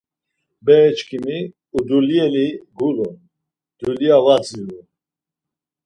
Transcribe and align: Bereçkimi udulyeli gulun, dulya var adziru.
Bereçkimi 0.65 1.37
udulyeli 1.77 2.47
gulun, 2.77 3.13
dulya 3.79 4.17
var 4.25 4.39
adziru. 4.41 4.79